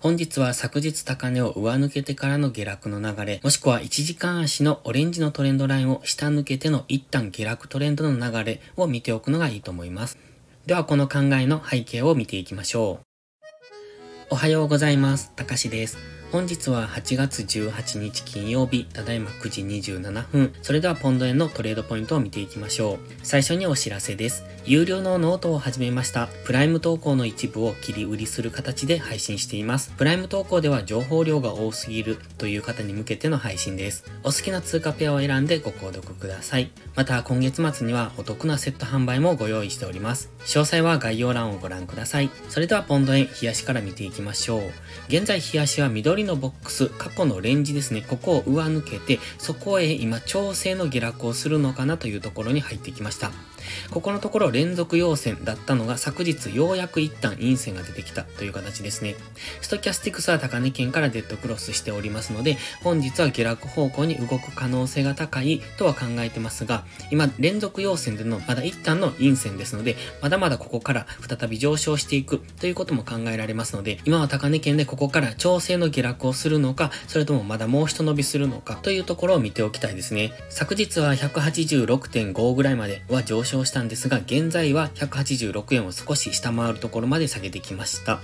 [0.00, 10.16] 本日は昨日高値を上抜けてからの下落の流れ、もしくは1時間足のオレンジのトレンドラインを下抜けての一旦下落トレンドの流れを見ておくのがいいと思います。
[10.66, 13.06] ではこの考えの背景を見ていきましょう。
[14.30, 15.32] おはようございます。
[15.34, 15.98] たかしです。
[16.30, 20.52] 本日は8月18日金曜日、ただいま9時27分。
[20.60, 22.98] それではポンド円のトレードポイントを見ていきましょう。
[23.22, 24.44] 最初にお知らせです。
[24.66, 26.28] 有料のノートを始めました。
[26.44, 29.90] プライム投稿の一部を切り売りする形で配信しています。
[29.96, 34.04] プライム投稿では情報量が多すぎるという方に向けての配信です。
[34.22, 36.70] お好きな通貨ペアを選んでご購読ください。
[36.94, 40.30] また今月末にはお得なセット販売もご用意しております。
[40.40, 42.28] 詳細は概要欄をご覧ください。
[42.50, 44.62] それではポンド円、冷やしから見ていきましょう。
[45.08, 53.30] 現在冷やしは緑のボックス、過去のレンジですね、ここを上抜けて、そこへ今調整の下落をするのかなというところに入ってきました。
[53.90, 59.16] ここのところ連続陽線だったのが昨日ようやく一旦陰線が出てきたという形ですね。
[59.60, 80.32] ストキャスティクスは高値圏からデッドクロスしておりますので、本日は下落方向に動く可能性が高いとは考えてますが、今連続陽線でのまだ一旦の陰線ですので、まだまだここから再び上昇していくということも考えられますので、今は高値圏でここから調整の下落をするのか、それともまだもう一伸びするのかというところを見ておきたいですね。
[80.50, 88.20] 昨日は186.5ぐらいまでは上昇昇したんですが、現在は186円を少し下回るところまで下げてきました。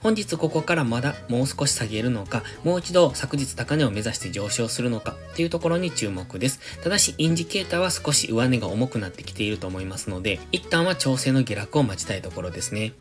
[0.00, 6.60] 本日ここからまだもう少し下げるのか、もう一度昨日高値を目指して上昇するのかっていうところに注目です。
[6.82, 12.92] ただし、インジケーターは少し上値が重くなってきていると思いますので、一旦は調整の下落を待ちたいところですね。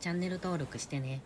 [0.00, 1.22] チャンネル登録してね。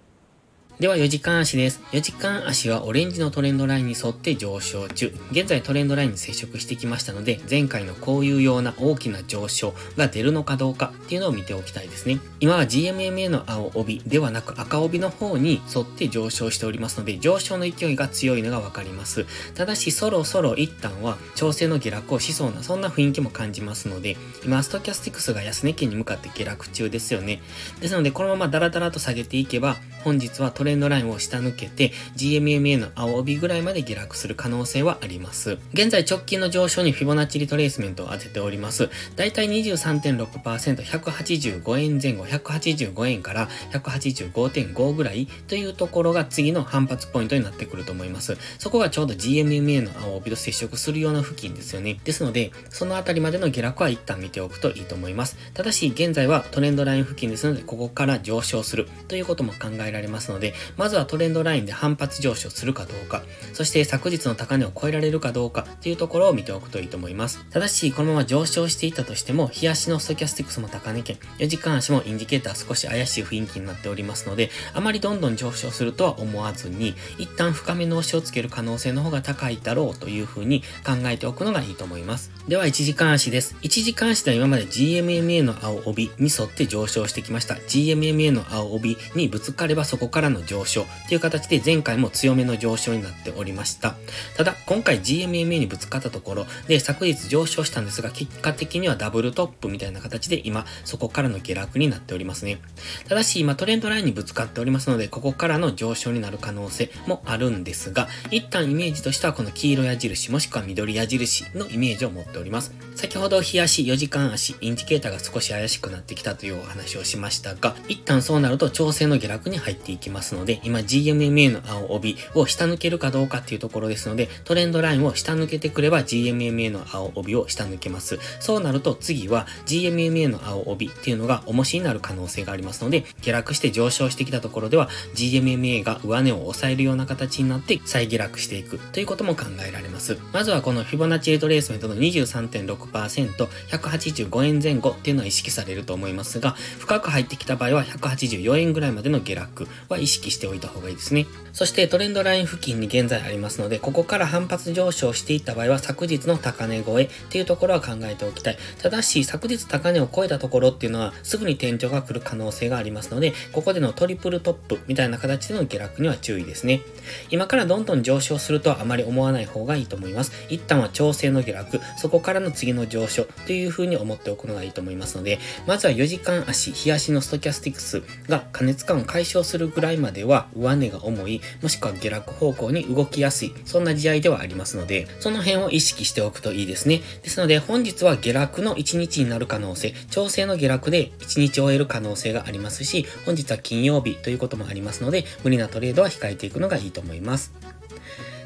[0.79, 1.81] では4時間足です。
[1.93, 5.11] 4時間足はオレンジのトレンドラインに沿って上昇中。
[5.31, 12.21] 現在トレンドラインに接触してきましたので、前回のこういうような大きな上昇が出るのかどうかっていうのを見ておきたいですね。
[12.41, 19.25] 今は GMMA の青帯ではなく赤帯の方に沿って上昇しておりますので、上昇の勢いが強いのがわかります。
[19.55, 27.41] ただしそろそろ一旦は調整の下落をしそうなそんな雰囲気も感じますので、今ストキャスティクスが安値圏に向かって下落中ですよね。
[27.81, 35.59] ですのでこのままダラダラと下げていけば、本日はトレレンドラインを下抜けて GMMA の青帯ぐらいまで下落する可能性はあります。
[35.72, 38.91] 現在直近の上昇にフィボナッチリトレースメントを当てております。
[39.16, 48.37] だいたい23.6%、185円前後、185円から185.5ぐらいというところが次の反発ポイントになってくると思います。
[48.59, 52.00] そこがちょうど GMMA の青帯と接触するような付近ですよね。
[52.05, 55.37] ですので、そのあたりまでの下落は一旦見ておくといいと思います。
[55.55, 63.22] ただし、現在はトレンドライン付近ですので、ここから上昇するということも考えられますので、まずはトレンドラインで反発上昇するかどうか、
[63.53, 67.44] そして昨日の高値を超えられるかどうかっていうところを見ておくといいと思います。
[67.50, 82.31] ただし、このまま上昇していたとしても、日足のストキャスティクスも高値圏、4時間足もインジケーター少し怪しい雰囲気になっておりますので、あまりどんどん上昇するとは思わずに、一旦深めの押しをつける可能性の方が高いだろうというふうに考えておくのがいいと思います。
[82.49, 83.56] では、1時間足です。
[83.62, 87.55] 1時間足では今まで GMMA の青帯に沿って上昇してきました。
[87.55, 93.95] GMMA の青帯にぶつかればそこからの上昇という形で前回も強めの上昇になっておりました。
[94.37, 102.61] ただ、今回 GMMA にぶつかったところで昨日上昇したんですが、結果的にはダブルトップみたいな形で今、そこからの下落になっておりますね。
[103.09, 112.73] ただし、今トレンドラインにぶつかっておりますので、ここからの上昇になる可能性もあるんですが、一旦イメージとしてはこの黄色矢印もしくは緑矢印のイメージを持っております。
[112.95, 128.19] 先ほど日足、4時間足、インジケーターが少し怪しくなってきたというお話をしましたが、一旦そうなると調整の下落に入っていきますので、今 GMMA の青帯を下抜けるかどうかっていうところですので、トレンドラインを下抜けてくれば GMMA の青帯を下抜けます。
[128.41, 140.19] そうなると次は GMMA の青帯っていうのが重しになる可能性がありますので、下落して上昇してきたところでは GMMA が上値を抑えるような形になって再下落していくということも考えられます。
[140.33, 151.27] まずはこのフィボナッチレトレースメントの23.6%、185円前後っていうのは意識されると思いますが、深く入ってきた場合は184円ぐらいまでの下落は意識識しておいた方がいいですね。
[151.53, 158.58] そしてトレンドライン付近に現在ありますので、ここから反発上昇していった場合は昨日の高値超えっていうところは考えておきたい。
[158.82, 166.82] ただし、昨日高値を超えたところっていうのはすぐに天井が来る可能性がありますので、ここでのトリプルトップみたいな形での下落には注意ですね。
[167.31, 170.32] 今からどんどん上昇するとはあまり思わない方がいいと思います。
[170.49, 187.03] 一旦は調整の下落、そこからの次の上昇という風に思っておくのがいいと思いますので、まずは4時間足、日足のストキャスティクスが加熱感を解消するぐらいまでは上値が重い、もしくは下落方向に動きやすい、そんな試合ではありますので、その辺を意識しておくといいですね。
[187.23, 197.53] ですので、本日は下落の1日になる可能性、調整の下落で1日終える可能性がありますし、本日は金曜日ということもありますので、無理なトレードは控えていくのがいいと思います。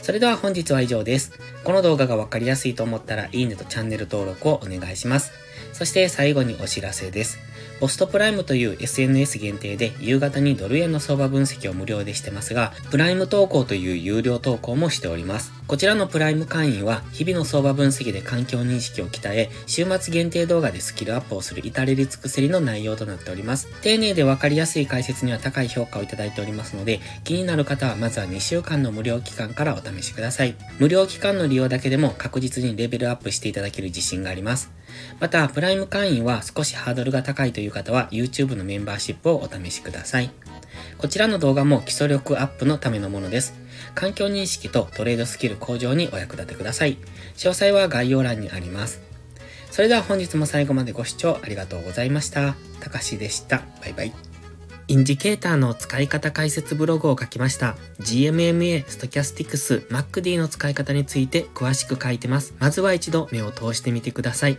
[0.02, 1.32] それでは本日は以上です。
[1.62, 5.30] この動画がわかりやすいと思ったら、いいねとチャンネル登録をお願いします。
[5.80, 7.38] そして最後にお知らせです。
[7.80, 15.52] ポストプライムという SNS 限定で夕方にドル円の相場分析を無料でしてますが、プライム投稿という有料投稿もしております。
[15.66, 23.66] こちらのプライム会員は日々の相場分析で環境認識を鍛え、週末限定動画でスキルアップをする至れり尽くせりの内容となっております。
[23.80, 30.54] 丁寧でわかりやすい解説には高い評価をいただいておりますので、気になる方はまずは2週間の無料期間からお試しください。
[30.78, 34.70] 無料期間の利用だけでも確実にレベルアップしていただける自信があります。
[35.20, 40.32] また、プライムライム会員は少しハードルが高いという方は YouTube のメンバーシップをお試しください。
[40.98, 43.54] こちらの動画も基礎力アップのためのものです。
[43.94, 46.98] 環境認識とトレードスキル向上にお役立てください。
[47.36, 49.00] 詳細は概要欄にあります。
[49.70, 52.56] それでは本日も最後までご視聴ありがとうございました。
[52.80, 53.62] たかしでした。
[53.80, 54.12] バイバイ。
[54.88, 57.76] インジケーターの使い方解説ブログを書きました。
[58.00, 62.54] GMMA、ストキャスティクス、 MACD の使い方について詳しく書いてます。
[62.58, 64.58] まずは一度目を通してみてください。